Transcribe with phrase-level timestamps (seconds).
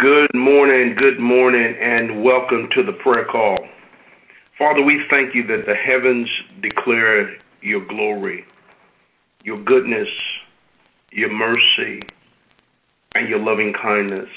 [0.00, 3.58] Good morning, good morning, and welcome to the prayer call.
[4.58, 6.26] Father, we thank you that the heavens
[6.62, 8.46] declare your glory,
[9.44, 10.08] your goodness,
[11.12, 12.00] your mercy,
[13.14, 14.30] and your loving kindness.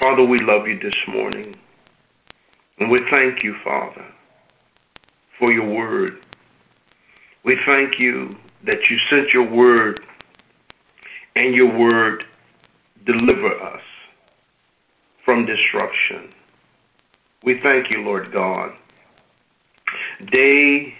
[0.00, 1.54] Father, we love you this morning.
[2.80, 4.06] And we thank you, Father,
[5.38, 6.14] for your word.
[7.44, 10.00] We thank you that you sent your word
[11.36, 12.24] and your word
[13.04, 13.82] deliver us
[15.26, 16.32] from destruction.
[17.44, 18.70] We thank you, Lord God.
[20.32, 20.94] Day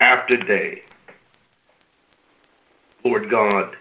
[0.00, 0.82] after day,
[3.04, 3.76] Lord God,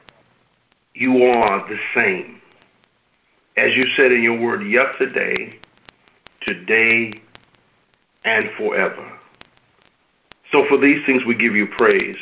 [0.93, 2.41] you are the same.
[3.57, 5.57] As you said in your word yesterday,
[6.45, 7.21] today,
[8.25, 9.19] and forever.
[10.51, 12.17] So for these things we give you praise.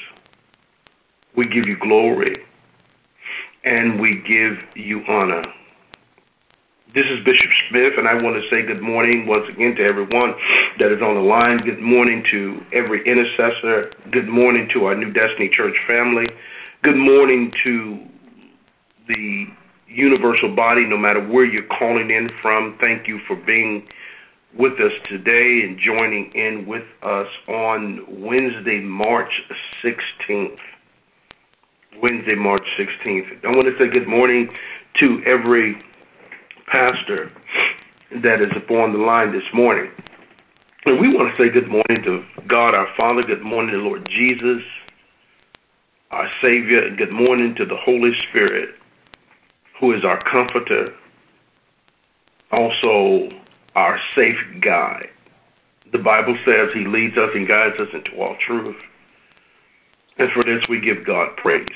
[1.35, 2.37] We give you glory.
[3.63, 5.43] And we give you honor.
[6.95, 10.33] This is Bishop Smith, and I want to say good morning once again to everyone
[10.80, 11.57] that is on the line.
[11.57, 13.91] Good morning to every intercessor.
[14.09, 16.27] Good morning to our New Destiny Church family.
[16.83, 17.99] Good morning to
[19.09, 19.45] the
[19.89, 22.77] universal body, no matter where you're calling in from.
[22.80, 23.85] Thank you for being
[24.58, 29.31] with us today and joining in with us on Wednesday, March
[29.83, 30.55] 16th.
[32.02, 33.43] Wednesday, March 16th.
[33.43, 34.47] I want to say good morning
[35.02, 35.83] to every
[36.67, 37.31] pastor
[38.23, 39.91] that is upon the line this morning.
[40.85, 44.07] And we want to say good morning to God our Father, good morning to Lord
[44.09, 44.61] Jesus,
[46.11, 48.69] our Savior, and good morning to the Holy Spirit,
[49.79, 50.93] who is our comforter,
[52.51, 53.29] also
[53.75, 55.09] our safe guide.
[55.91, 58.75] The Bible says he leads us and guides us into all truth.
[60.17, 61.67] And for this we give God praise.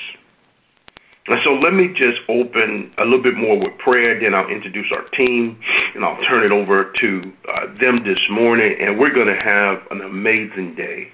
[1.27, 4.87] And so let me just open a little bit more with prayer, then I'll introduce
[4.91, 5.59] our team
[5.93, 9.79] and I'll turn it over to uh, them this morning, and we're going to have
[9.91, 11.09] an amazing day.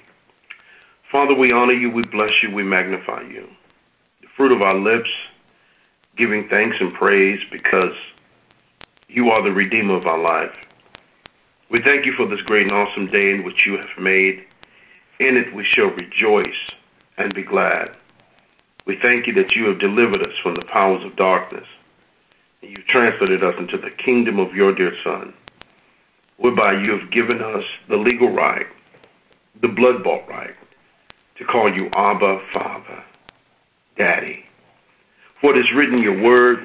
[1.12, 3.47] Father, we honor you, we bless you, we magnify you.
[4.22, 5.09] The fruit of our lips,
[6.17, 7.94] giving thanks and praise because
[9.07, 10.56] you are the Redeemer of our life.
[11.69, 14.40] We thank you for this great and awesome day in which you have made.
[15.19, 16.47] In it we shall rejoice
[17.17, 17.90] and be glad.
[18.88, 21.66] We thank you that you have delivered us from the powers of darkness,
[22.62, 25.34] and you translated us into the kingdom of your dear Son,
[26.38, 28.66] whereby you have given us the legal right,
[29.62, 30.56] the blood bought right,
[31.38, 33.03] to call you Abba, Father,
[33.97, 34.46] Daddy.
[35.42, 36.59] For it is written in your word,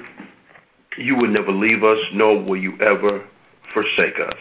[0.97, 3.27] you will never leave us, nor will you ever
[3.75, 4.39] forsake us.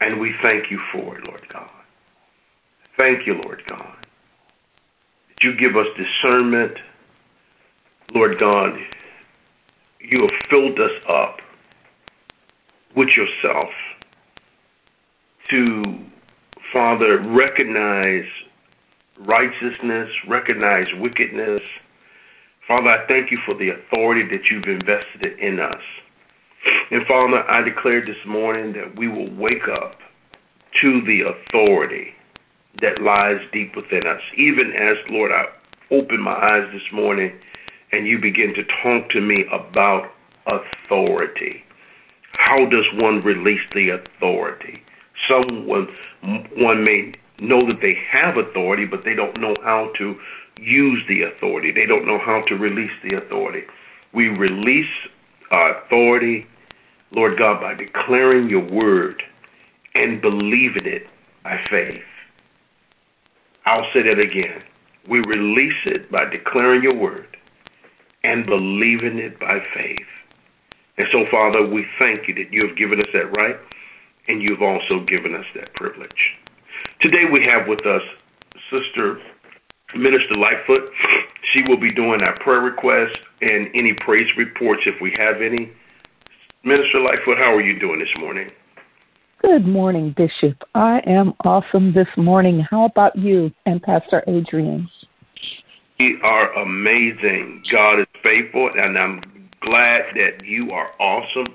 [0.00, 1.70] And we thank you for it, Lord God.
[2.96, 4.03] Thank you, Lord God
[5.44, 6.72] you give us discernment.
[8.14, 8.72] Lord God,
[10.00, 11.36] you have filled us up
[12.96, 13.68] with yourself
[15.50, 15.84] to,
[16.72, 18.24] Father, recognize
[19.20, 21.60] righteousness, recognize wickedness.
[22.66, 25.82] Father, I thank you for the authority that you've invested in us.
[26.90, 29.98] And Father, I declare this morning that we will wake up
[30.80, 32.14] to the authority
[32.80, 34.20] that lies deep within us.
[34.36, 35.44] Even as, Lord, I
[35.90, 37.32] open my eyes this morning
[37.92, 40.10] and you begin to talk to me about
[40.46, 41.62] authority.
[42.32, 44.82] How does one release the authority?
[45.28, 45.88] Someone
[46.56, 50.16] one may know that they have authority, but they don't know how to
[50.58, 51.72] use the authority.
[51.72, 53.66] They don't know how to release the authority.
[54.12, 54.90] We release
[55.50, 56.46] our authority,
[57.12, 59.22] Lord God, by declaring your word
[59.94, 61.06] and believing it
[61.42, 62.02] by faith.
[63.66, 64.62] I'll say that again.
[65.08, 67.36] We release it by declaring your word
[68.22, 70.06] and believing it by faith.
[70.96, 73.56] And so, Father, we thank you that you have given us that right
[74.28, 76.32] and you've also given us that privilege.
[77.00, 78.02] Today we have with us
[78.70, 79.18] Sister
[79.96, 80.90] Minister Lightfoot.
[81.52, 85.70] She will be doing our prayer requests and any praise reports if we have any.
[86.64, 88.50] Minister Lightfoot, how are you doing this morning?
[89.46, 90.62] Good morning, Bishop.
[90.74, 92.64] I am awesome this morning.
[92.70, 94.88] How about you and Pastor Adrian?
[96.00, 97.62] We are amazing.
[97.70, 99.20] God is faithful, and I'm
[99.60, 101.54] glad that you are awesome.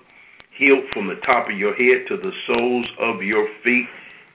[0.55, 3.87] Healed from the top of your head to the soles of your feet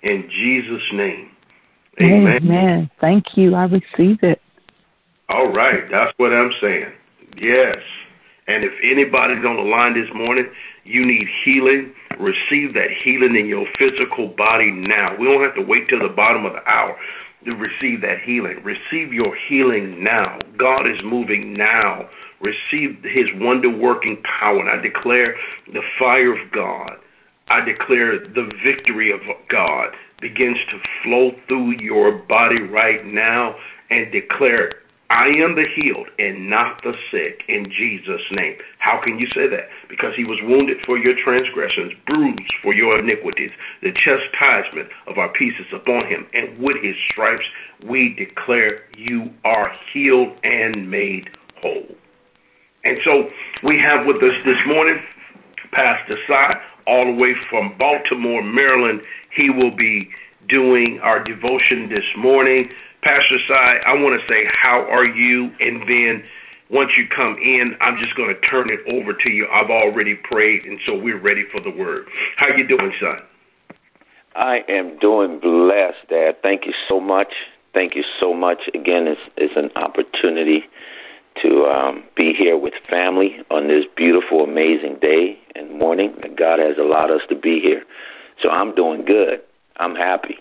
[0.02, 1.30] in Jesus' name.
[2.00, 2.40] Amen.
[2.42, 2.90] Amen.
[3.00, 3.54] Thank you.
[3.54, 4.42] I receive it.
[5.28, 5.84] All right.
[5.92, 6.92] That's what I'm saying.
[7.38, 7.78] Yes.
[8.46, 10.46] And if anybody's on the line this morning,
[10.84, 15.16] you need healing receive that healing in your physical body now.
[15.18, 16.96] We don't have to wait till the bottom of the hour
[17.44, 18.62] to receive that healing.
[18.62, 20.38] Receive your healing now.
[20.58, 22.08] God is moving now.
[22.40, 24.60] receive his wonder working power.
[24.60, 25.34] And I declare
[25.72, 26.92] the fire of God.
[27.48, 33.54] I declare the victory of God begins to flow through your body right now
[33.90, 34.72] and declare
[35.14, 38.56] I am the healed and not the sick in Jesus' name.
[38.80, 39.70] How can you say that?
[39.88, 43.52] Because he was wounded for your transgressions, bruised for your iniquities.
[43.80, 47.44] The chastisement of our peace is upon him, and with his stripes
[47.86, 51.30] we declare you are healed and made
[51.62, 51.94] whole.
[52.82, 53.30] And so
[53.62, 54.98] we have with us this morning
[55.70, 59.00] Pastor Si, all the way from Baltimore, Maryland.
[59.36, 60.08] He will be
[60.48, 62.68] doing our devotion this morning.
[63.04, 65.52] Pastor Si, I want to say, how are you?
[65.60, 66.24] And then
[66.70, 69.46] once you come in, I'm just going to turn it over to you.
[69.52, 72.06] I've already prayed, and so we're ready for the word.
[72.38, 73.18] How you doing, son?
[74.34, 76.36] I am doing blessed, Dad.
[76.42, 77.28] Thank you so much.
[77.74, 78.68] Thank you so much.
[78.68, 80.64] Again, it's, it's an opportunity
[81.42, 86.58] to um, be here with family on this beautiful, amazing day and morning that God
[86.58, 87.84] has allowed us to be here.
[88.42, 89.40] So I'm doing good.
[89.76, 90.36] I'm happy.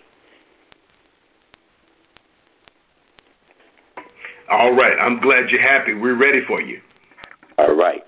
[4.54, 4.96] All right.
[5.02, 5.96] I'm glad you're happy.
[5.96, 6.80] We're ready for you.
[7.58, 8.04] All right.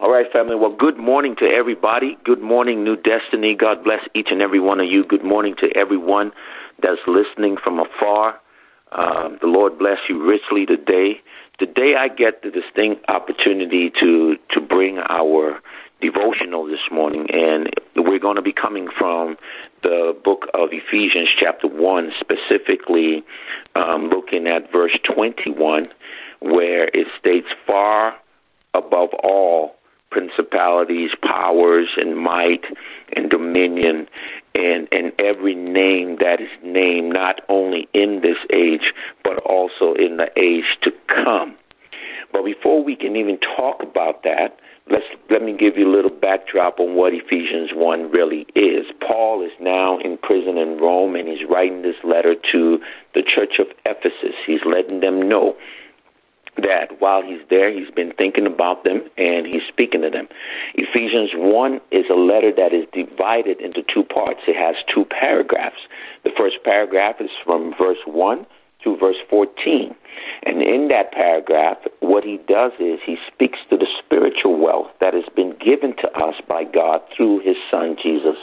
[0.00, 0.56] All right, family.
[0.56, 2.16] Well, good morning to everybody.
[2.24, 3.54] Good morning, New Destiny.
[3.54, 5.04] God bless each and every one of you.
[5.04, 6.32] Good morning to everyone
[6.82, 8.40] that's listening from afar.
[8.92, 11.20] Um, the Lord bless you richly today.
[11.58, 15.60] Today, I get the distinct opportunity to to bring our
[16.00, 19.36] devotional this morning, and we're going to be coming from
[19.82, 23.22] the book of Ephesians, chapter 1, specifically
[23.74, 25.88] um, looking at verse 21,
[26.40, 28.14] where it states, Far
[28.74, 29.76] above all
[30.10, 32.64] principalities, powers, and might,
[33.14, 34.08] and dominion,
[34.54, 38.92] and, and every name that is named not only in this age,
[39.22, 41.56] but also in the age to come.
[42.32, 44.58] But before we can even talk about that,
[44.90, 48.86] let's let me give you a little backdrop on what Ephesians 1 really is.
[49.00, 52.78] Paul is now in prison in Rome and he's writing this letter to
[53.14, 54.34] the church of Ephesus.
[54.46, 55.56] He's letting them know
[56.56, 60.28] that while he's there, he's been thinking about them and he's speaking to them.
[60.74, 64.40] Ephesians 1 is a letter that is divided into two parts.
[64.48, 65.80] It has two paragraphs.
[66.24, 68.46] The first paragraph is from verse 1
[68.84, 69.94] to verse 14.
[70.42, 75.14] And in that paragraph, what he does is he speaks to the spiritual wealth that
[75.14, 78.36] has been given to us by God through his son Jesus.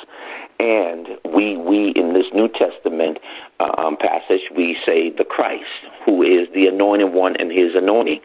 [0.60, 3.20] And we, we in this New Testament
[3.60, 5.66] um, passage, we say the Christ,
[6.06, 8.22] who is the anointed one and his anointing.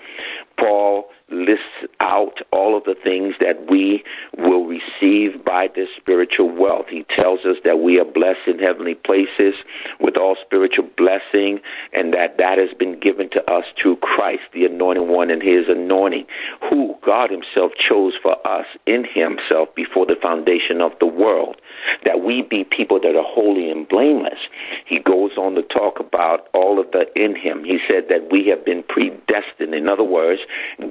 [0.58, 4.04] Paul lists out all of the things that we
[4.38, 6.86] will receive by this spiritual wealth.
[6.88, 9.54] He tells us that we are blessed in heavenly places
[10.00, 11.60] with all spiritual blessing
[11.92, 15.64] and that that has been given to us through Christ, the anointed one and his
[15.68, 16.26] anointing,
[16.68, 21.56] who God himself chose for us in himself before the foundation of the world,
[22.04, 24.38] that we be people that are holy and blameless.
[24.86, 27.64] He goes on to talk about all of the in him.
[27.64, 29.74] He said that we have been predestined.
[29.74, 30.40] In other words,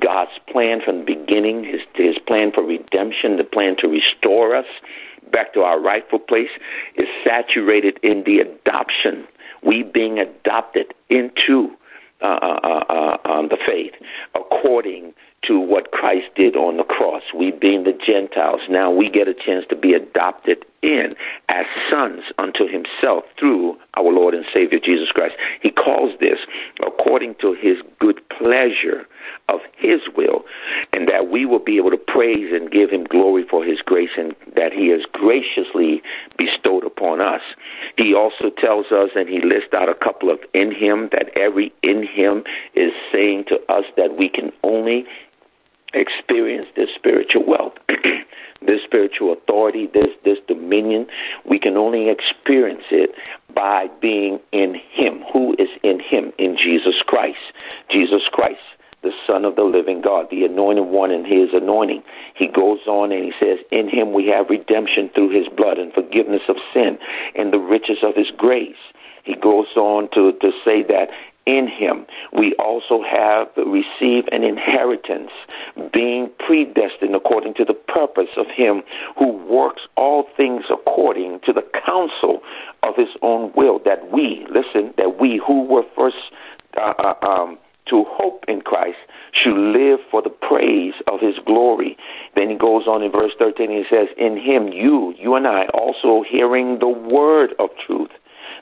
[0.01, 4.65] God's plan from the beginning, his, his plan for redemption, the plan to restore us
[5.31, 6.49] back to our rightful place,
[6.95, 9.25] is saturated in the adoption.
[9.63, 11.71] We being adopted into
[12.21, 13.93] uh, uh, uh, uh um, the faith
[14.35, 15.13] according
[15.47, 17.23] to what Christ did on the cross.
[17.35, 21.15] We being the Gentiles, now we get a chance to be adopted in
[21.49, 25.35] as sons unto himself through our Lord and Savior Jesus Christ.
[25.61, 26.39] He calls this
[26.85, 29.05] according to his good pleasure
[29.49, 30.43] of his will,
[30.93, 34.09] and that we will be able to praise and give him glory for his grace
[34.17, 36.01] and that he has graciously
[36.37, 37.41] bestowed upon us.
[37.97, 41.73] He also tells us, and he lists out a couple of in him, that every
[41.83, 42.43] in him
[42.73, 45.05] is saying to us that we can only
[45.93, 47.73] experience this spiritual wealth.
[48.61, 51.07] this spiritual authority, this this dominion,
[51.49, 53.11] we can only experience it
[53.53, 55.23] by being in Him.
[55.33, 56.31] Who is in Him?
[56.37, 57.39] In Jesus Christ.
[57.89, 58.61] Jesus Christ,
[59.03, 62.03] the Son of the living God, the anointed one in His anointing.
[62.35, 65.93] He goes on and he says, In Him we have redemption through His blood and
[65.93, 66.97] forgiveness of sin
[67.35, 68.75] and the riches of His grace.
[69.23, 71.09] He goes on to, to say that
[71.45, 75.31] in him, we also have received an inheritance,
[75.91, 78.83] being predestined according to the purpose of him
[79.17, 82.41] who works all things according to the counsel
[82.83, 86.17] of his own will, that we, listen, that we who were first
[86.77, 87.57] uh, uh, um,
[87.89, 88.97] to hope in Christ
[89.33, 91.97] should live for the praise of his glory.
[92.35, 95.65] Then he goes on in verse 13, he says, In him, you, you and I,
[95.73, 98.11] also hearing the word of truth,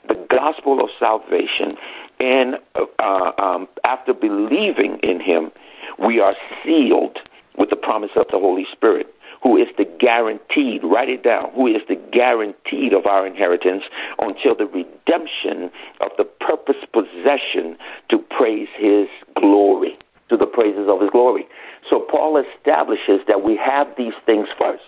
[0.08, 1.76] the gospel of salvation,
[2.20, 2.56] and
[2.98, 5.50] uh, um, after believing in him,
[5.98, 6.34] We are
[6.64, 7.18] sealed
[7.58, 9.06] with the promise of the Holy Spirit
[9.42, 13.84] who is the guaranteed, write it down, who is the guaranteed of our inheritance
[14.18, 17.76] until the redemption of the purpose possession
[18.10, 19.96] to praise his glory,
[20.28, 21.46] to the praises of his glory.
[21.88, 24.84] So Paul establishes that we have these things first.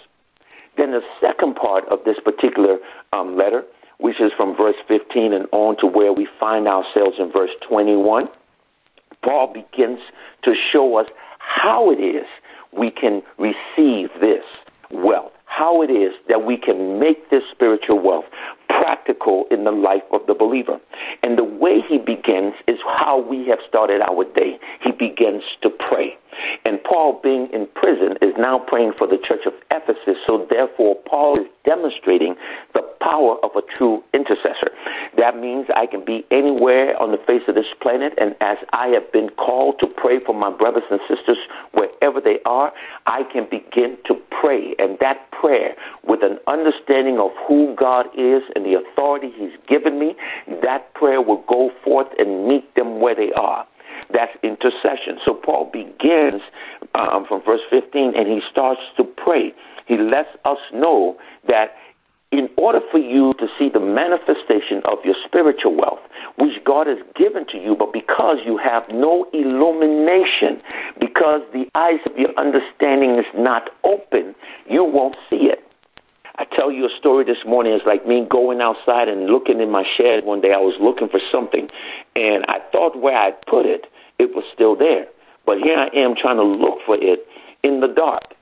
[0.76, 2.78] Then the second part of this particular
[3.12, 3.64] um, letter,
[4.02, 8.26] which is from verse 15 and on to where we find ourselves in verse 21,
[9.24, 10.00] Paul begins
[10.42, 11.06] to show us
[11.38, 12.26] how it is
[12.76, 14.42] we can receive this
[14.90, 18.24] wealth, how it is that we can make this spiritual wealth
[18.68, 20.80] practical in the life of the believer.
[21.22, 24.58] And the way he begins is how we have started our day.
[24.82, 26.18] He begins to pray.
[26.64, 30.16] And Paul, being in prison, is now praying for the church of Ephesus.
[30.26, 32.34] So, therefore, Paul is demonstrating
[32.74, 34.70] the power of a true intercessor.
[35.16, 38.88] That means I can be anywhere on the face of this planet, and as I
[38.88, 41.38] have been called to pray for my brothers and sisters
[41.72, 42.72] wherever they are,
[43.06, 44.74] I can begin to pray.
[44.78, 45.74] And that prayer,
[46.06, 50.14] with an understanding of who God is and the authority He's given me,
[50.62, 53.66] that prayer will go forth and meet them where they are.
[54.12, 55.18] That's intercession.
[55.24, 56.42] So Paul begins
[56.94, 59.52] um, from verse 15 and he starts to pray.
[59.86, 61.16] He lets us know
[61.48, 61.74] that
[62.32, 66.00] in order for you to see the manifestation of your spiritual wealth,
[66.38, 70.62] which God has given to you, but because you have no illumination,
[70.98, 74.34] because the eyes of your understanding is not open,
[74.68, 75.60] you won't see it.
[76.36, 77.74] I tell you a story this morning.
[77.74, 80.54] It's like me going outside and looking in my shed one day.
[80.54, 81.68] I was looking for something,
[82.16, 83.84] and I thought where I'd put it,
[84.18, 85.06] it was still there.
[85.44, 87.26] But here I am trying to look for it
[87.62, 88.34] in the dark.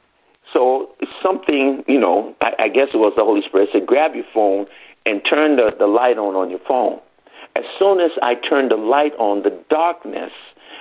[0.52, 0.90] So
[1.22, 4.66] something, you know, I, I guess it was the Holy Spirit said, grab your phone
[5.06, 7.00] and turn the, the light on on your phone.
[7.56, 10.32] As soon as I turned the light on, the darkness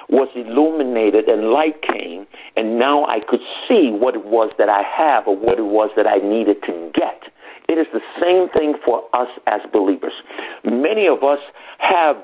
[0.10, 4.82] was illuminated and light came, and now I could see what it was that I
[4.82, 7.30] have or what it was that I needed to get.
[7.68, 10.14] It is the same thing for us as believers.
[10.64, 11.40] Many of us
[11.78, 12.18] have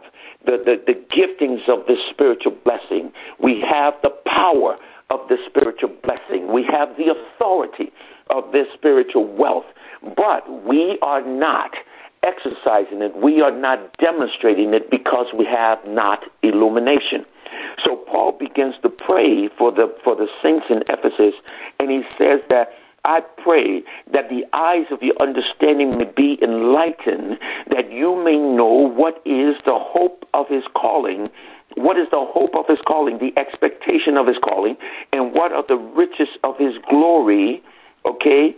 [0.46, 3.12] the, the, the giftings of this spiritual blessing.
[3.42, 4.78] We have the power
[5.10, 6.52] of this spiritual blessing.
[6.52, 7.92] We have the authority
[8.30, 9.66] of this spiritual wealth,
[10.16, 11.72] but we are not
[12.24, 13.16] exercising it.
[13.16, 17.26] We are not demonstrating it because we have not illumination.
[17.84, 21.36] So Paul begins to pray for the for the saints in Ephesus,
[21.80, 22.70] and he says that
[23.06, 27.38] I pray that the eyes of your understanding may be enlightened,
[27.70, 31.30] that you may know what is the hope of his calling,
[31.76, 34.76] what is the hope of his calling, the expectation of his calling,
[35.14, 37.62] and what are the riches of his glory,
[38.06, 38.56] okay,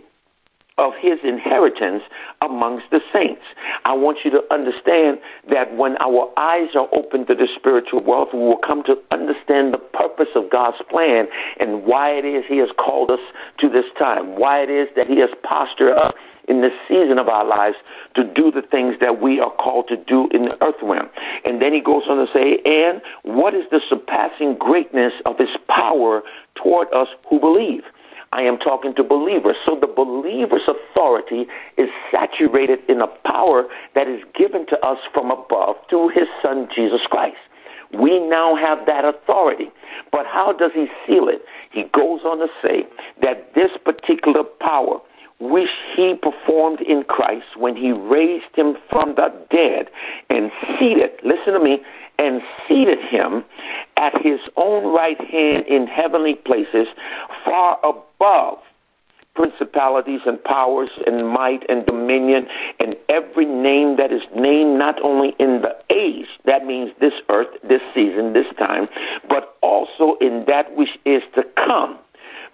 [0.78, 2.02] of his inheritance
[2.40, 3.42] amongst the saints.
[3.84, 5.18] I want you to understand
[5.50, 9.74] that when our eyes are open to the spiritual wealth, we will come to understand
[9.74, 11.26] the purpose of God's plan
[11.58, 13.20] and why it is he has called us
[13.60, 16.14] to this time, why it is that he has postured us
[16.48, 17.76] in this season of our lives
[18.16, 21.08] to do the things that we are called to do in the earth realm.
[21.44, 25.50] And then he goes on to say, and what is the surpassing greatness of his
[25.68, 26.22] power
[26.56, 27.82] toward us who believe?
[28.32, 29.56] I am talking to believers.
[29.64, 35.30] So the believer's authority is saturated in a power that is given to us from
[35.30, 37.38] above through his son, Jesus Christ.
[37.98, 39.70] We now have that authority.
[40.12, 41.42] But how does he seal it?
[41.72, 42.86] He goes on to say
[43.22, 44.98] that this particular power,
[45.40, 49.88] which he performed in Christ when he raised him from the dead
[50.28, 51.78] and seated, listen to me,
[52.18, 53.44] and seated him
[53.96, 56.86] at his own right hand in heavenly places,
[57.44, 58.58] far above
[59.34, 62.46] principalities and powers and might and dominion
[62.80, 67.46] and every name that is named not only in the age, that means this earth,
[67.68, 68.88] this season, this time,
[69.28, 71.98] but also in that which is to come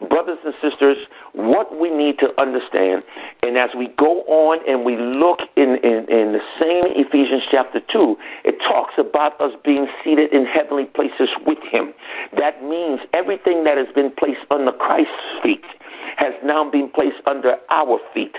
[0.09, 0.97] brothers and sisters,
[1.33, 3.03] what we need to understand,
[3.43, 7.81] and as we go on and we look in, in, in the same Ephesians chapter
[7.93, 11.93] 2, it talks about us being seated in heavenly places with Him.
[12.39, 15.65] That means everything that has been placed under Christ's feet
[16.17, 18.37] has now been placed under our feet.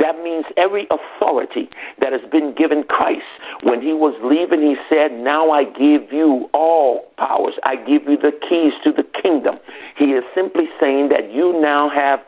[0.00, 1.68] That means every authority
[2.00, 3.26] that has been given Christ.
[3.62, 7.54] When he was leaving, he said, Now I give you all powers.
[7.64, 9.56] I give you the keys to the kingdom.
[9.96, 12.18] He is simply saying that you now have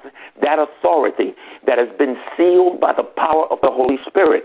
[0.42, 1.34] that authority
[1.66, 4.44] that has been sealed by the power of the Holy Spirit.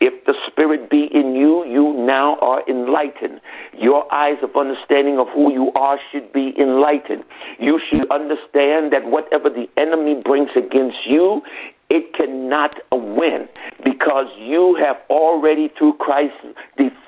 [0.00, 3.40] If the Spirit be in you, you now are enlightened.
[3.78, 7.22] Your eyes of understanding of who you are should be enlightened.
[7.58, 11.42] You should understand that whatever the enemy brings against you,
[11.90, 13.46] it cannot win
[13.84, 16.34] because you have already through Christ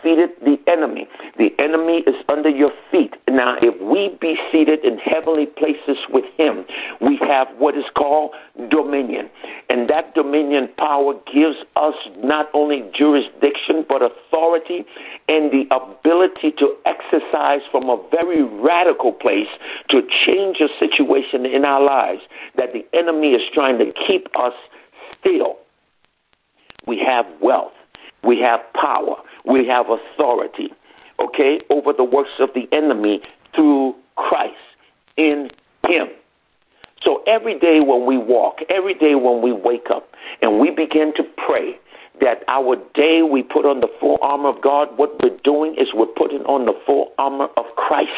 [0.02, 1.06] defeated the enemy.
[1.38, 3.14] The enemy is under your feet.
[3.28, 6.64] Now, if we be seated in heavenly places with him,
[7.00, 8.32] we have what is called
[8.70, 9.30] dominion.
[9.68, 14.84] And that dominion power gives us not only jurisdiction, but authority
[15.28, 19.48] and the ability to exercise from a very radical place
[19.90, 22.22] to change a situation in our lives
[22.56, 24.52] that the enemy is trying to keep us
[25.20, 25.56] still.
[26.86, 27.72] We have wealth.
[28.24, 29.16] We have power.
[29.44, 30.68] We have authority,
[31.18, 33.20] okay, over the works of the enemy
[33.54, 34.54] through Christ
[35.16, 35.50] in
[35.86, 36.08] Him.
[37.02, 40.08] So every day when we walk, every day when we wake up,
[40.40, 41.76] and we begin to pray,
[42.20, 44.88] that our day we put on the full armor of God.
[44.96, 48.10] What we're doing is we're putting on the full armor of Christ,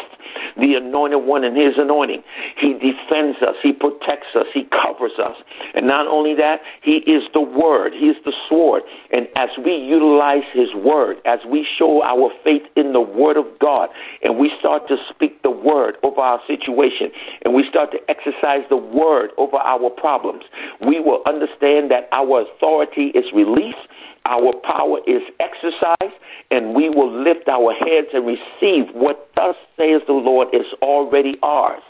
[0.57, 2.23] the anointed one and his anointing.
[2.59, 5.35] He defends us, he protects us, he covers us.
[5.73, 8.83] And not only that, he is the word, he is the sword.
[9.11, 13.45] And as we utilize his word, as we show our faith in the word of
[13.59, 13.89] God,
[14.23, 17.11] and we start to speak the word over our situation,
[17.43, 20.43] and we start to exercise the word over our problems,
[20.85, 23.77] we will understand that our authority is released
[24.25, 26.17] our power is exercised,
[26.51, 31.37] and we will lift our heads and receive what thus says the Lord is already
[31.43, 31.83] ours.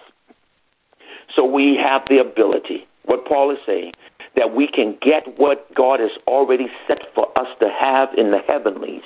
[1.36, 3.92] So we have the ability, what Paul is saying,
[4.36, 8.40] that we can get what God has already set for us to have in the
[8.40, 9.04] heavenlies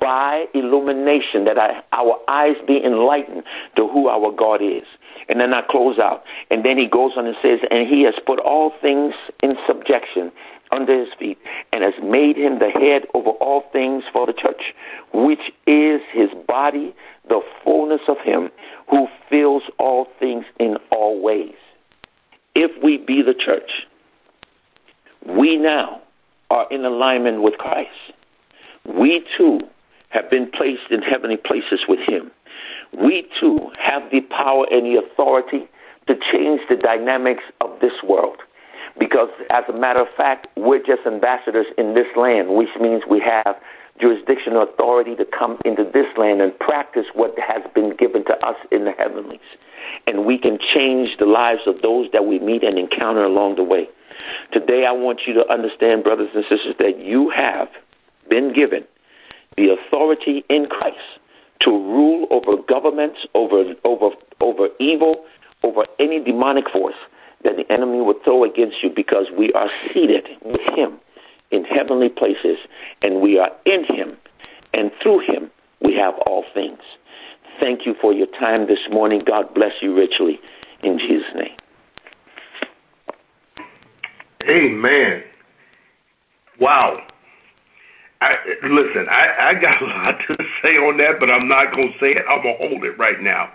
[0.00, 1.58] by illumination, that
[1.92, 3.44] our eyes be enlightened
[3.76, 4.84] to who our God is.
[5.28, 6.22] And then I close out.
[6.50, 10.32] And then he goes on and says, And he has put all things in subjection
[10.70, 11.38] under his feet
[11.72, 14.74] and has made him the head over all things for the church,
[15.12, 16.94] which is his body,
[17.28, 18.50] the fullness of him
[18.90, 21.54] who fills all things in all ways.
[22.54, 23.70] If we be the church,
[25.26, 26.00] we now
[26.50, 27.90] are in alignment with Christ.
[28.84, 29.60] We too
[30.10, 32.30] have been placed in heavenly places with him.
[32.98, 35.68] We too have the power and the authority
[36.06, 38.38] to change the dynamics of this world.
[38.98, 43.20] Because, as a matter of fact, we're just ambassadors in this land, which means we
[43.20, 43.56] have
[44.00, 48.56] jurisdictional authority to come into this land and practice what has been given to us
[48.70, 49.40] in the heavenlies.
[50.06, 53.64] And we can change the lives of those that we meet and encounter along the
[53.64, 53.88] way.
[54.52, 57.68] Today, I want you to understand, brothers and sisters, that you have
[58.28, 58.84] been given
[59.56, 60.96] the authority in Christ
[61.62, 65.24] to rule over governments, over, over, over evil,
[65.62, 66.94] over any demonic force
[67.44, 70.98] that the enemy would throw against you because we are seated with him
[71.50, 72.58] in heavenly places
[73.02, 74.16] and we are in him
[74.74, 76.80] and through him we have all things.
[77.60, 79.22] Thank you for your time this morning.
[79.26, 80.38] God bless you richly
[80.82, 81.56] in Jesus' name.
[84.48, 85.22] Amen.
[86.60, 86.98] Wow.
[88.20, 91.92] I, listen, I, I got a lot to say on that, but I'm not going
[91.92, 92.24] to say it.
[92.28, 93.48] I'm going to hold it right now.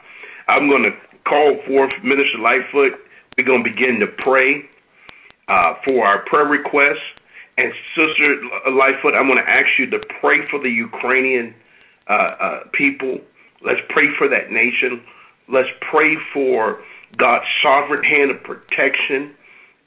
[0.47, 0.91] I'm going to
[1.27, 2.93] call forth Minister Lightfoot
[3.37, 4.61] we're going to begin to pray
[5.47, 7.03] uh, for our prayer requests.
[7.57, 8.41] And Sister
[8.71, 11.53] Lightfoot, I'm going to ask you to pray for the Ukrainian
[12.09, 13.19] uh, uh, people.
[13.63, 15.01] Let's pray for that nation.
[15.47, 16.81] Let's pray for
[17.17, 19.35] God's sovereign hand of protection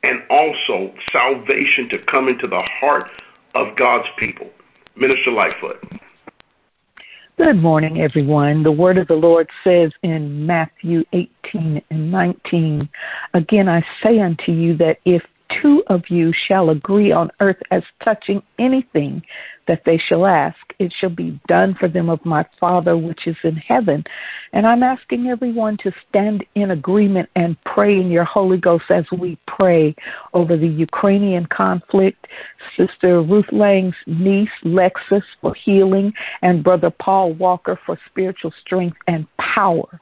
[0.02, 3.08] and also salvation to come into the heart
[3.54, 4.48] of God's people.
[4.96, 5.82] Minister Lightfoot.
[7.38, 8.62] Good morning, everyone.
[8.62, 12.88] The word of the Lord says in Matthew 18 and 19,
[13.34, 15.22] Again I say unto you that if
[15.60, 19.22] two of you shall agree on earth as touching anything
[19.66, 23.36] that they shall ask, it shall be done for them of my Father which is
[23.42, 24.04] in heaven.
[24.52, 29.04] And I'm asking everyone to stand in agreement and pray in your Holy Ghost as
[29.18, 29.94] we pray
[30.34, 32.26] over the Ukrainian conflict.
[32.76, 39.26] Sister Ruth Lang's niece, Lexus, for healing, and Brother Paul Walker for spiritual strength and
[39.38, 40.00] power.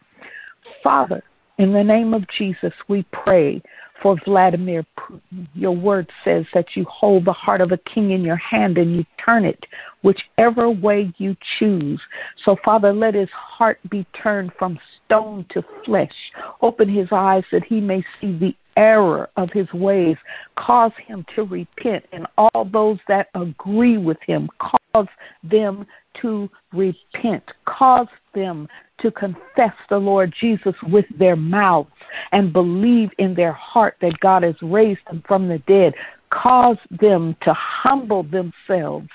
[0.82, 1.22] Father,
[1.58, 3.62] in the name of Jesus, we pray
[4.04, 5.48] for Vladimir Putin.
[5.54, 8.94] Your word says that you hold the heart of a king in your hand and
[8.94, 9.64] you turn it
[10.02, 11.98] whichever way you choose.
[12.44, 16.12] So, Father, let his heart be turned from stone to flesh.
[16.60, 20.16] Open his eyes that he may see the error of his ways.
[20.58, 25.06] Cause him to repent, and all those that agree with him, cause
[25.42, 25.86] them
[26.22, 27.44] to repent.
[27.66, 28.68] Cause them
[29.00, 31.90] to confess the Lord Jesus with their mouths
[32.32, 35.94] and believe in their heart that God has raised him from the dead.
[36.34, 39.08] Cause them to humble themselves.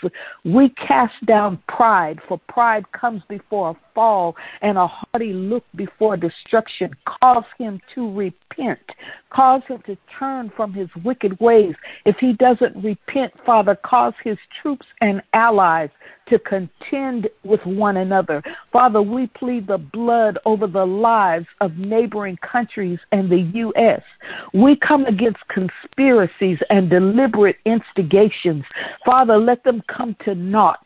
[0.46, 6.18] We cast down pride, for pride comes before a fall and a haughty look before
[6.18, 6.92] destruction.
[7.22, 8.80] Cause him to repent.
[9.32, 11.76] Cause him to turn from his wicked ways.
[12.06, 15.90] If he doesn't repent, Father, cause his troops and allies
[16.30, 18.42] to contend with one another.
[18.72, 24.02] Father, we plead the blood over the lives of neighboring countries and the U.S.
[24.54, 28.64] We come against conspiracies and deliberate instigations.
[29.06, 30.80] Father, let them come to naught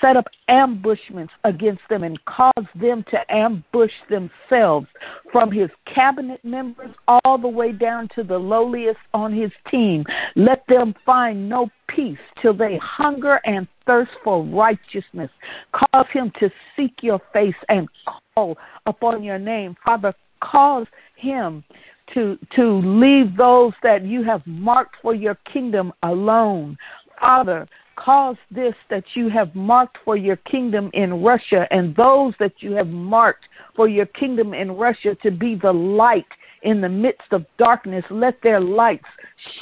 [0.00, 4.86] set up ambushments against them and cause them to ambush themselves
[5.32, 10.04] from his cabinet members all the way down to the lowliest on his team.
[10.34, 15.30] Let them find no peace till they hunger and thirst for righteousness.
[15.72, 17.88] Cause him to seek your face and
[18.34, 19.76] call upon your name.
[19.84, 20.86] Father, cause
[21.16, 21.64] him
[22.14, 26.76] to to leave those that you have marked for your kingdom alone.
[27.20, 27.66] Father,
[27.96, 32.72] cause this that you have marked for your kingdom in Russia and those that you
[32.72, 36.26] have marked for your kingdom in Russia to be the light
[36.66, 38.04] in the midst of darkness.
[38.10, 39.06] Let their lights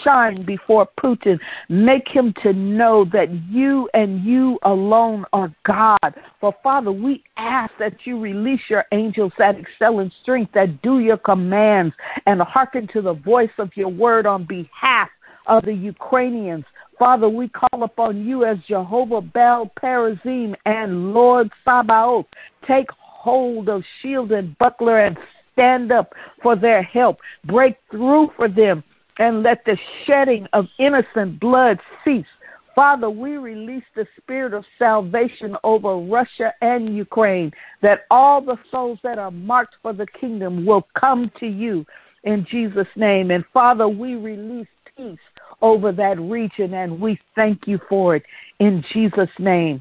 [0.02, 1.38] shine before Putin.
[1.68, 6.14] Make him to know that you and you alone are God.
[6.40, 10.98] For Father, we ask that you release your angels that excel in strength, that do
[10.98, 11.94] your commands,
[12.26, 15.10] and hearken to the voice of your word on behalf
[15.46, 16.64] of the Ukrainians.
[16.98, 22.26] Father, we call upon you as Jehovah Baal Perazim and Lord Sabaoth.
[22.66, 25.18] Take hold of shield and buckler and
[25.54, 26.12] stand up
[26.42, 27.18] for their help.
[27.46, 28.84] Break through for them
[29.18, 32.26] and let the shedding of innocent blood cease.
[32.74, 38.98] Father, we release the spirit of salvation over Russia and Ukraine, that all the souls
[39.04, 41.86] that are marked for the kingdom will come to you
[42.24, 43.30] in Jesus' name.
[43.30, 45.18] And Father, we release peace
[45.62, 48.24] over that region, and we thank you for it
[48.58, 49.80] in Jesus' name.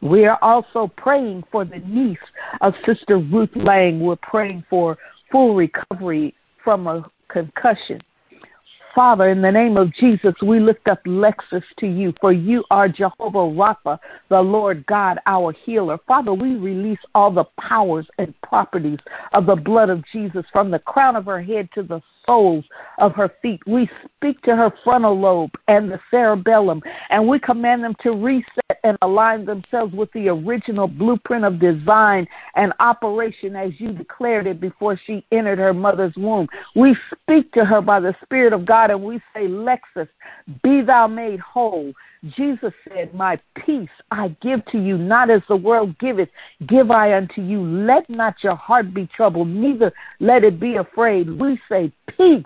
[0.00, 2.18] We are also praying for the niece
[2.60, 4.00] of Sister Ruth Lang.
[4.00, 4.98] We're praying for
[5.32, 8.00] full recovery from a concussion.
[8.96, 12.88] Father, in the name of Jesus, we lift up Lexus to you, for you are
[12.88, 13.98] Jehovah Rapha,
[14.30, 15.98] the Lord God, our healer.
[16.08, 18.98] Father, we release all the powers and properties
[19.34, 22.64] of the blood of Jesus from the crown of her head to the soles
[22.98, 23.60] of her feet.
[23.66, 28.80] We speak to her frontal lobe and the cerebellum, and we command them to reset
[28.84, 34.60] and align themselves with the original blueprint of design and operation as you declared it
[34.60, 36.46] before she entered her mother's womb.
[36.74, 40.08] We speak to her by the Spirit of God, and we say, Lexus,
[40.62, 41.92] be thou made whole.
[42.36, 46.28] Jesus said, My peace I give to you, not as the world giveth,
[46.66, 47.62] give I unto you.
[47.62, 51.30] Let not your heart be troubled, neither let it be afraid.
[51.30, 52.44] We say, Peace,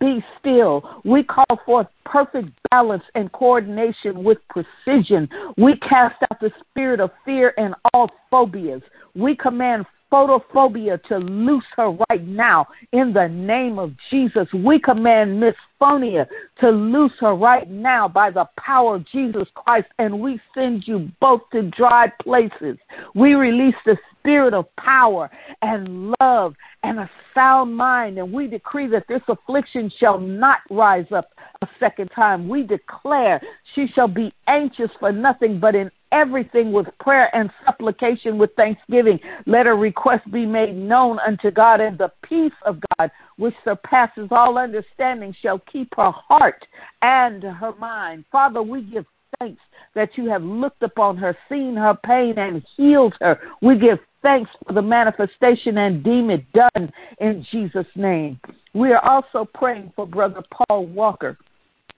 [0.00, 1.00] be still.
[1.04, 5.28] We call forth perfect balance and coordination with precision.
[5.56, 8.82] We cast out the spirit of fear and all phobias.
[9.14, 14.46] We command photophobia to loose her right now in the name of Jesus.
[14.54, 16.28] We command misophonia
[16.60, 21.08] to loose her right now by the power of Jesus Christ, and we send you
[21.20, 22.78] both to dry places.
[23.16, 25.28] We release the spirit of power
[25.62, 31.06] and love and a sound mind, and we decree that this affliction shall not rise
[31.12, 31.30] up
[31.62, 32.48] a second time.
[32.48, 33.40] We declare
[33.74, 39.18] she shall be anxious for nothing, but in everything with prayer and supplication with thanksgiving.
[39.46, 44.28] Let her request be made known unto God, and the peace of God, which surpasses
[44.30, 46.64] all understanding, shall keep her heart
[47.02, 48.24] and her mind.
[48.30, 49.04] Father, we give
[49.40, 49.60] thanks
[49.94, 53.40] that you have looked upon her, seen her pain, and healed her.
[53.60, 58.40] We give thanks for the manifestation and deem it done in Jesus' name.
[58.72, 61.36] We are also praying for Brother Paul Walker.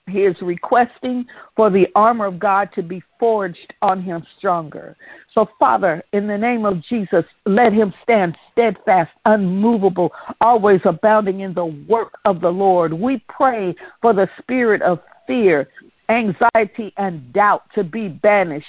[0.07, 4.95] He is requesting for the armor of God to be forged on him stronger.
[5.33, 11.53] So, Father, in the name of Jesus, let him stand steadfast, unmovable, always abounding in
[11.53, 12.93] the work of the Lord.
[12.93, 15.67] We pray for the spirit of fear,
[16.09, 18.65] anxiety, and doubt to be banished.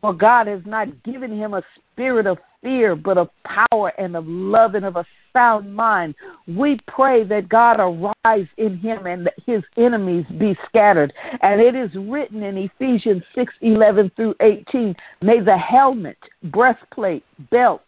[0.00, 4.26] For God has not given him a spirit of fear, but of power and of
[4.26, 6.14] love and of a sound mind.
[6.46, 11.12] We pray that God arise in him and that his enemies be scattered.
[11.42, 17.82] And it is written in Ephesians 6 11 through 18 May the helmet, breastplate, belt,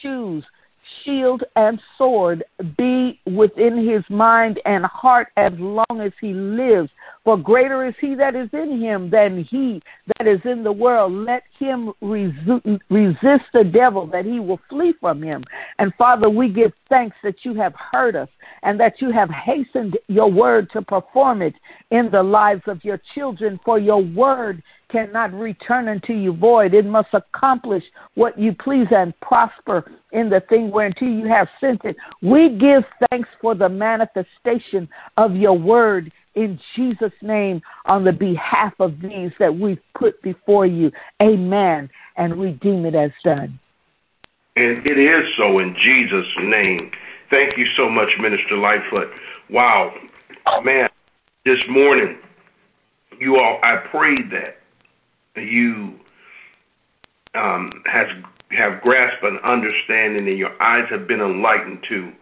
[0.00, 0.44] shoes,
[1.04, 2.44] shield, and sword
[2.76, 6.90] be within his mind and heart as long as he lives
[7.26, 9.82] For greater is he that is in him than he
[10.16, 11.12] that is in the world.
[11.12, 15.42] Let him resist the devil that he will flee from him.
[15.80, 18.28] And Father, we give thanks that you have heard us
[18.62, 21.54] and that you have hastened your word to perform it
[21.90, 23.58] in the lives of your children.
[23.64, 26.74] For your word cannot return unto you void.
[26.74, 27.82] It must accomplish
[28.14, 31.96] what you please and prosper in the thing whereunto you have sent it.
[32.22, 38.74] We give thanks for the manifestation of your word in Jesus' name on the behalf
[38.78, 40.92] of these that we've put before you.
[41.20, 41.90] Amen.
[42.16, 43.58] And we deem it as done.
[44.54, 46.90] And it is so in Jesus' name.
[47.30, 49.08] Thank you so much, Minister Lightfoot.
[49.50, 49.92] Wow.
[50.62, 50.88] Man,
[51.44, 52.18] this morning,
[53.18, 55.98] you all, I prayed that you
[57.34, 62.12] um, have grasped an understanding and your eyes have been enlightened to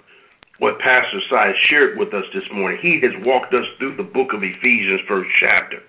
[0.58, 2.78] what Pastor Si shared with us this morning.
[2.80, 5.80] He has walked us through the book of Ephesians, first chapter,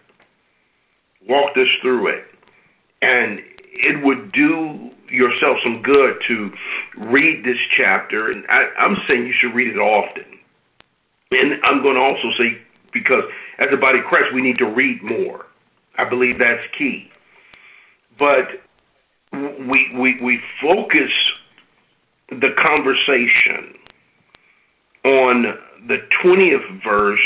[1.27, 2.23] walked us through it.
[3.01, 3.39] And
[3.71, 6.51] it would do yourself some good to
[6.97, 8.31] read this chapter.
[8.31, 10.25] And I, I'm saying you should read it often.
[11.31, 12.57] And I'm going to also say,
[12.93, 13.23] because
[13.59, 15.45] as a body of Christ, we need to read more.
[15.97, 17.09] I believe that's key.
[18.17, 18.47] But
[19.31, 21.11] we, we, we focus
[22.29, 23.75] the conversation
[25.05, 25.45] on
[25.87, 27.19] the 20th verse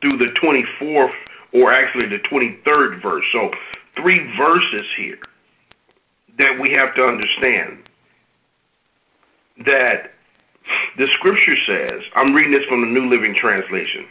[0.00, 1.12] through the 24th,
[1.52, 3.24] or actually the 23rd verse.
[3.32, 3.50] So,
[4.00, 5.18] three verses here
[6.38, 7.88] that we have to understand
[9.66, 10.14] that
[10.96, 14.06] the scripture says, I'm reading this from the New Living Translation,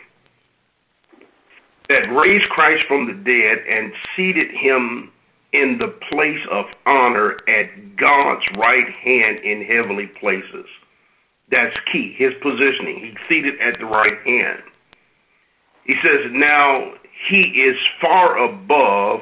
[1.90, 5.12] that raised Christ from the dead and seated him
[5.52, 10.66] in the place of honor at God's right hand in heavenly places
[11.52, 13.00] that's key, his positioning.
[13.00, 14.64] He's seated at the right hand.
[15.86, 16.94] He says, now
[17.30, 19.20] he is far above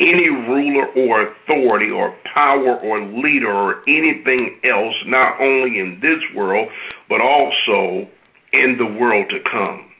[0.00, 6.20] any ruler or authority or power or leader or anything else, not only in this
[6.36, 6.68] world,
[7.08, 8.08] but also
[8.52, 9.90] in the world to come.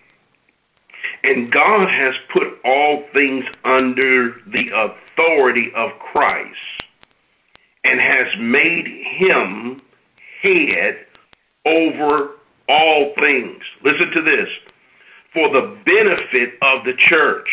[1.24, 6.54] And God has put all things under the authority of Christ
[7.82, 8.86] and has made
[9.18, 9.82] him
[10.42, 10.94] head
[11.68, 12.30] over
[12.68, 13.62] all things.
[13.84, 14.48] Listen to this
[15.32, 17.48] for the benefit of the church.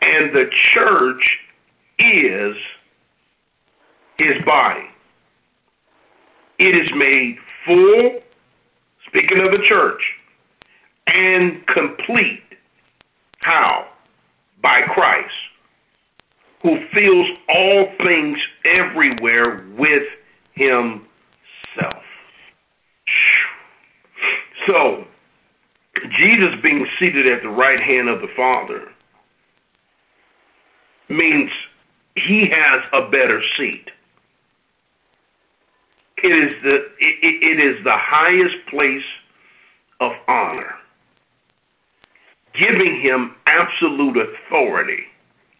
[0.00, 0.44] And the
[0.74, 1.22] church
[1.98, 2.56] is
[4.18, 4.84] his body.
[6.58, 8.20] It is made full,
[9.08, 10.00] speaking of the church,
[11.06, 12.42] and complete.
[13.40, 13.86] How?
[14.62, 15.28] By Christ,
[16.62, 20.02] who fills all things everywhere with
[20.54, 22.02] himself.
[24.66, 25.04] So,
[26.18, 28.88] Jesus being seated at the right hand of the Father
[31.08, 31.50] means
[32.16, 33.90] he has a better seat.
[36.22, 39.04] It is the it, it is the highest place
[40.00, 40.74] of honor,
[42.58, 45.04] giving him absolute authority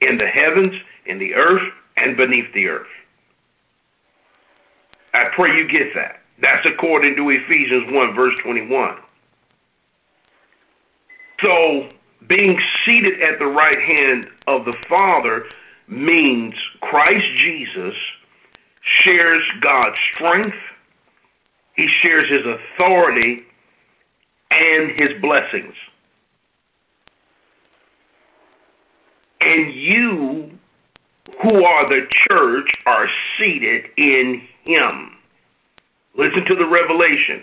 [0.00, 0.74] in the heavens,
[1.06, 1.62] in the earth,
[1.96, 2.86] and beneath the earth.
[5.14, 6.20] I pray you get that.
[6.40, 8.96] That's according to Ephesians 1, verse 21.
[11.42, 11.88] So,
[12.28, 15.44] being seated at the right hand of the Father
[15.88, 17.94] means Christ Jesus
[19.04, 20.56] shares God's strength,
[21.74, 23.42] he shares his authority,
[24.50, 25.74] and his blessings.
[29.40, 30.50] And you,
[31.42, 33.06] who are the church, are
[33.38, 35.15] seated in him.
[36.16, 37.42] Listen to the revelation.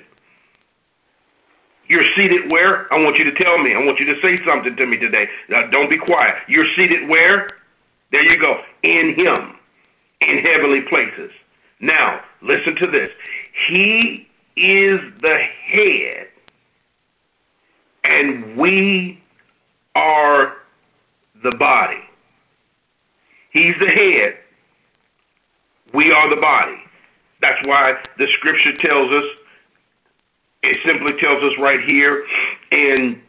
[1.87, 2.91] You're seated where?
[2.93, 3.73] I want you to tell me.
[3.75, 5.27] I want you to say something to me today.
[5.49, 6.35] Now, don't be quiet.
[6.47, 7.51] You're seated where?
[8.11, 8.61] There you go.
[8.83, 9.55] In Him,
[10.21, 11.31] in heavenly places.
[11.81, 13.09] Now, listen to this.
[13.67, 16.27] He is the head,
[18.03, 19.21] and we
[19.95, 20.53] are
[21.43, 21.99] the body.
[23.51, 24.35] He's the head.
[25.93, 26.72] We are the body.
[27.65, 29.23] Why the scripture tells us,
[30.63, 32.25] it simply tells us right here
[32.71, 33.21] in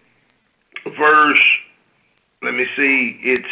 [0.96, 1.40] verse,
[2.42, 3.48] let me see, it's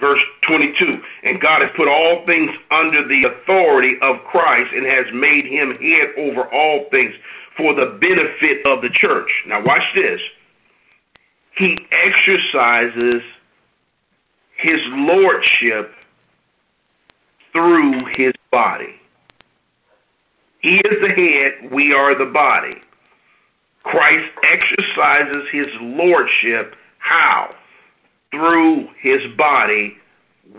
[0.00, 1.00] verse 22.
[1.24, 5.76] And God has put all things under the authority of Christ and has made him
[5.80, 7.14] head over all things
[7.56, 9.30] for the benefit of the church.
[9.46, 10.20] Now, watch this.
[11.56, 13.22] He exercises
[14.56, 15.92] his lordship
[17.52, 18.94] through his body.
[20.60, 22.76] He is the head, we are the body.
[23.84, 27.54] Christ exercises his lordship How?
[28.30, 29.96] Through his body,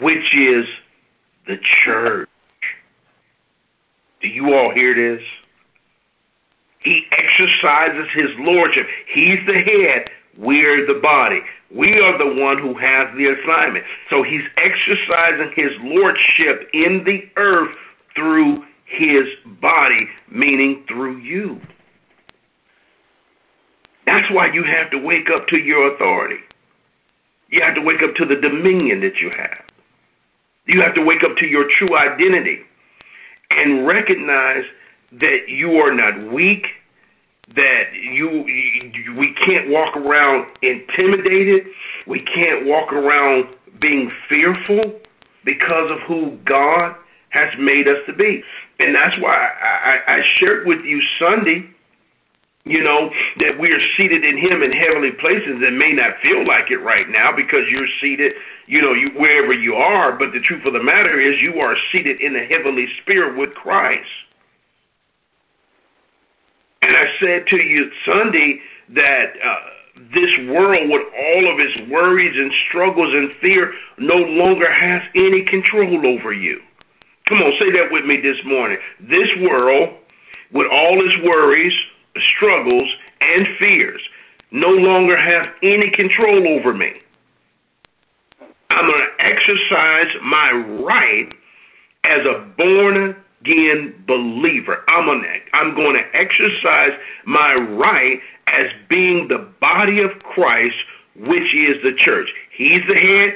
[0.02, 0.66] which is
[1.46, 2.30] the church.
[4.22, 5.24] Do you all hear this?
[6.80, 8.88] He exercises his lordship.
[9.14, 10.10] He's the head.
[10.38, 11.42] We're the body.
[11.76, 13.86] We are the one who has the assignment.
[14.10, 17.76] So he's exercising his lordship in the earth
[18.16, 19.26] through his
[19.62, 21.60] body, meaning through you.
[24.06, 26.42] That's why you have to wake up to your authority.
[27.50, 29.66] You have to wake up to the dominion that you have.
[30.66, 32.60] You have to wake up to your true identity
[33.52, 34.64] and recognize
[35.12, 36.66] that you are not weak,
[37.56, 41.64] that you, you we can't walk around intimidated,
[42.08, 43.46] we can't walk around
[43.82, 45.00] being fearful
[45.46, 46.96] because of who God
[47.30, 48.44] has made us to be.
[48.80, 51.70] And that's why I, I, I shared with you Sunday,
[52.64, 56.48] you know, that we are seated in Him in heavenly places that may not feel
[56.48, 58.34] like it right now because you're seated,
[58.68, 60.18] you know, you, wherever you are.
[60.18, 63.54] But the truth of the matter is, you are seated in the heavenly spirit with
[63.54, 64.08] Christ.
[66.82, 68.60] And I said to you Sunday
[68.96, 69.56] that uh,
[70.14, 75.44] this world, with all of its worries and struggles and fear, no longer has any
[75.44, 76.62] control over you.
[77.30, 78.80] Come on, say that with me this morning.
[79.02, 79.90] This world,
[80.52, 81.74] with all its worries,
[82.36, 82.90] struggles,
[83.22, 84.02] and fears,
[84.52, 86.92] no longer has any control over me.
[88.72, 91.32] I'm going to exercise my right
[92.04, 94.84] as a born again believer.
[94.88, 100.76] I'm going to, I'm going to exercise my right as being the body of Christ,
[101.16, 102.30] which is the church.
[102.58, 103.34] He's the head,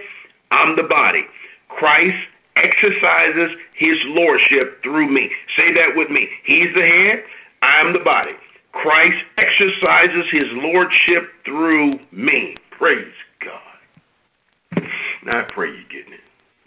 [0.50, 1.26] I'm the body.
[1.70, 2.18] Christ
[2.56, 5.30] exercises his lordship through me.
[5.58, 6.28] Say that with me.
[6.46, 7.24] He's the head,
[7.62, 8.34] I'm the body.
[8.72, 12.58] Christ exercises his lordship through me.
[12.72, 13.14] Praise
[13.44, 14.84] God.
[15.26, 16.20] Now I pray you're getting it.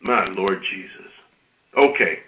[0.03, 1.12] My Lord Jesus.
[1.77, 2.20] Okay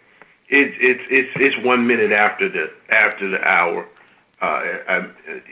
[0.49, 3.87] it's it's it's it's one minute after the after the hour.
[4.41, 5.01] Uh, I,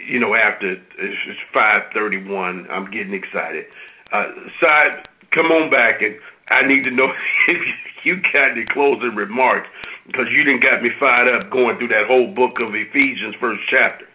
[0.08, 2.66] you know, after it's five thirty one.
[2.70, 3.66] I'm getting excited.
[4.12, 4.26] Uh,
[4.60, 6.14] side, come on back, and
[6.48, 7.12] I need to know
[7.48, 7.58] if
[8.04, 9.68] you got any closing remarks
[10.06, 13.60] because you didn't got me fired up going through that whole book of Ephesians, first
[13.68, 14.06] chapter.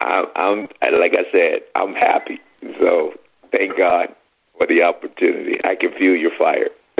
[0.00, 2.40] I'm, I'm like I said, I'm happy.
[2.80, 3.12] So
[3.52, 4.08] thank God
[4.56, 5.58] for the opportunity.
[5.64, 6.68] I can feel your fire.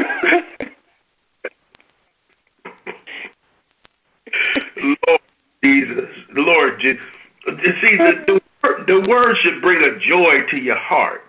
[5.07, 5.21] Lord
[5.65, 7.03] Jesus, Lord Jesus.
[7.47, 8.41] See, the, the,
[8.87, 11.23] the word should bring a joy to your heart.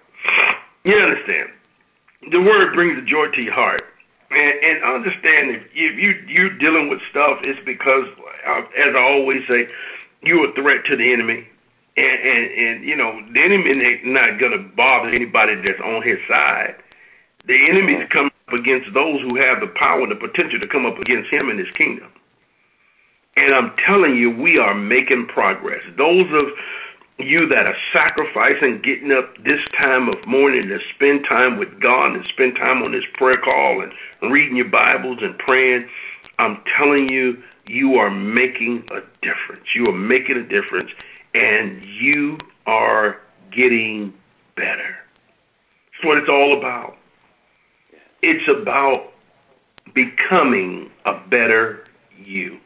[0.83, 1.49] You understand?
[2.31, 3.83] The word brings a joy to your heart.
[4.31, 8.05] And, and understand if you, you you're dealing with stuff, it's because,
[8.45, 9.65] uh, as I always say,
[10.21, 11.47] you're a threat to the enemy.
[11.97, 16.05] And, and, and you know, the enemy is not going to bother anybody that's on
[16.05, 16.75] his side.
[17.47, 20.85] The enemy's coming up against those who have the power and the potential to come
[20.85, 22.13] up against him and his kingdom.
[23.35, 25.81] And I'm telling you, we are making progress.
[25.97, 26.45] Those of
[27.19, 32.13] you that are sacrificing, getting up this time of morning to spend time with God
[32.13, 33.83] and spend time on this prayer call
[34.21, 35.87] and reading your Bibles and praying,
[36.39, 39.65] I'm telling you, you are making a difference.
[39.75, 40.89] You are making a difference,
[41.33, 43.17] and you are
[43.51, 44.13] getting
[44.55, 44.95] better.
[45.91, 46.95] That's what it's all about.
[48.21, 49.11] It's about
[49.93, 51.85] becoming a better
[52.17, 52.59] you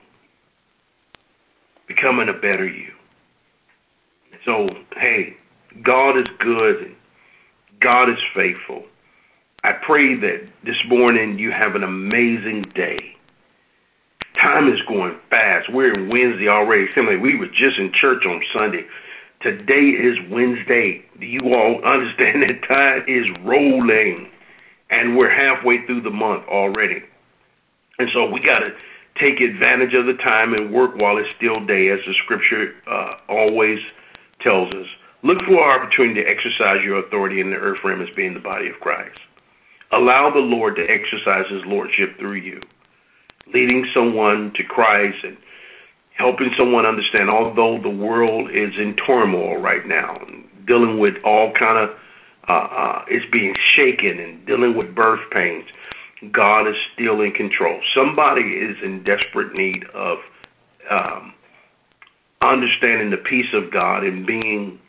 [1.88, 2.93] becoming a better you.
[4.46, 5.36] So, hey,
[5.84, 6.96] God is good
[7.84, 8.84] God is faithful.
[9.64, 12.98] I pray that this morning you have an amazing day.
[14.42, 15.68] Time is going fast.
[15.72, 16.88] We're in Wednesday already.
[16.96, 18.86] Similarly, we were just in church on Sunday.
[19.42, 21.04] Today is Wednesday.
[21.20, 24.30] Do you all understand that time is rolling?
[24.90, 27.04] And we're halfway through the month already.
[28.00, 28.72] And so we got to
[29.20, 33.16] take advantage of the time and work while it's still day, as the scripture uh,
[33.28, 33.80] always
[34.44, 34.88] tells us.
[35.24, 38.40] Look for our opportunity to exercise your authority in the earth realm as being the
[38.40, 39.18] body of Christ.
[39.92, 42.62] Allow the Lord to exercise his lordship through you,
[43.54, 45.38] leading someone to Christ and
[46.18, 50.18] helping someone understand, although the world is in turmoil right now,
[50.68, 51.96] dealing with all kind of,
[52.50, 55.66] uh, uh, it's being shaken and dealing with birth pains
[56.32, 57.82] God is still in control.
[57.94, 60.20] Somebody is in desperate need of
[60.90, 61.34] um,
[62.52, 64.80] understanding the peace of God and being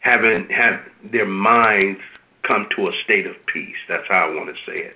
[0.00, 0.80] having have
[1.10, 2.00] their minds
[2.46, 3.76] come to a state of peace.
[3.88, 4.94] That's how I want to say it.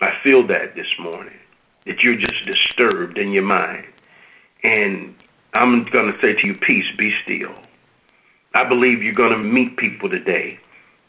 [0.00, 1.38] I feel that this morning
[1.86, 3.86] that you're just disturbed in your mind,
[4.62, 5.14] and
[5.52, 7.54] I'm going to say to you, peace, be still.
[8.54, 10.58] I believe you're going to meet people today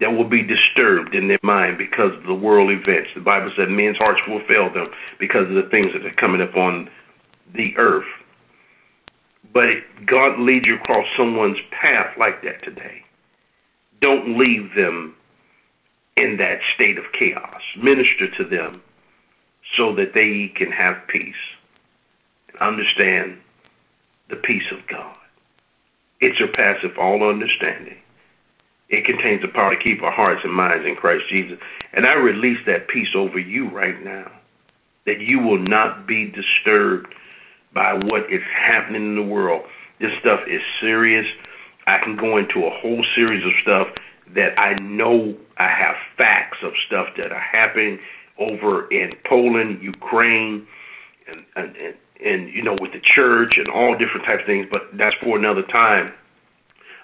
[0.01, 3.09] that will be disturbed in their mind because of the world events.
[3.15, 4.87] The Bible said men's hearts will fail them
[5.19, 6.89] because of the things that are coming upon
[7.55, 8.05] the earth.
[9.55, 13.03] But God leads you across someone's path like that today.
[14.01, 15.15] Don't leave them
[16.17, 17.61] in that state of chaos.
[17.81, 18.81] Minister to them
[19.77, 21.33] so that they can have peace.
[22.49, 23.37] and Understand
[24.29, 25.15] the peace of God.
[26.19, 27.97] It surpasses all understanding.
[28.89, 31.57] It contains the power to keep our hearts and minds in Christ Jesus.
[31.93, 34.31] And I release that peace over you right now.
[35.05, 37.07] That you will not be disturbed
[37.75, 39.61] by what is happening in the world.
[39.99, 41.25] This stuff is serious.
[41.85, 43.87] I can go into a whole series of stuff
[44.33, 47.99] that I know I have facts of stuff that are happening
[48.39, 50.65] over in Poland, Ukraine,
[51.27, 51.95] and, and, and,
[52.25, 55.37] and you know, with the church and all different types of things, but that's for
[55.37, 56.11] another time.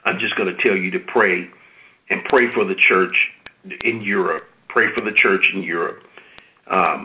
[0.04, 1.48] I'm just going to tell you to pray
[2.10, 3.16] and pray for the church
[3.84, 4.44] in Europe.
[4.68, 6.02] Pray for the church in Europe.
[6.70, 7.01] Um,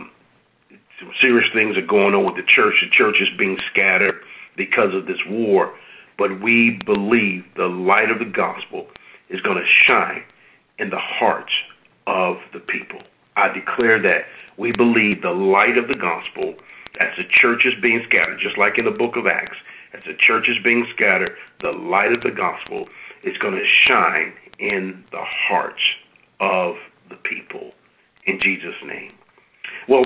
[0.99, 2.75] some serious things are going on with the church.
[2.81, 4.17] The church is being scattered
[4.57, 5.75] because of this war.
[6.19, 8.87] But we believe the light of the gospel
[9.29, 10.23] is going to shine
[10.79, 11.53] in the hearts
[12.07, 13.01] of the people.
[13.37, 14.23] I declare that
[14.57, 16.55] we believe the light of the gospel
[16.99, 19.59] as the church is being scattered, just like in the book of Acts,
[19.93, 22.87] as the church is being scattered, the light of the gospel
[23.23, 25.83] is going to shine in the hearts
[26.41, 26.77] of
[27.11, 27.73] the people.
[28.25, 29.13] In Jesus' name.
[29.89, 30.05] Well,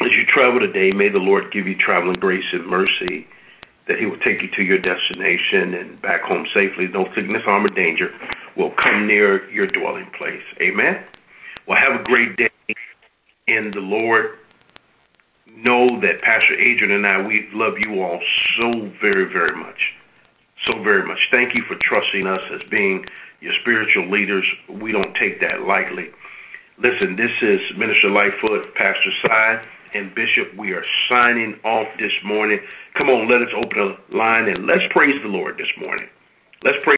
[0.00, 3.26] as you travel today, may the Lord give you traveling grace and mercy,
[3.86, 6.88] that He will take you to your destination and back home safely.
[6.88, 8.08] No sickness, harm, or danger
[8.56, 10.42] will come near your dwelling place.
[10.60, 11.04] Amen.
[11.68, 12.48] Well, have a great day
[13.46, 14.38] in the Lord.
[15.46, 18.20] Know that Pastor Adrian and I, we love you all
[18.58, 19.80] so very, very much.
[20.66, 21.18] So very much.
[21.30, 23.04] Thank you for trusting us as being
[23.40, 24.44] your spiritual leaders.
[24.80, 26.08] We don't take that lightly.
[26.78, 32.58] Listen, this is Minister Lightfoot, Pastor Side and Bishop, we are signing off this morning.
[32.96, 36.06] Come on, let us open a line and let's praise the Lord this morning.
[36.62, 36.88] Let's praise